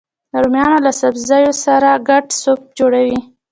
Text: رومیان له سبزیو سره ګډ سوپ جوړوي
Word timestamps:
رومیان 0.41 0.73
له 0.85 0.91
سبزیو 1.01 1.53
سره 1.65 1.89
ګډ 2.09 2.25
سوپ 2.41 2.61
جوړوي 2.77 3.19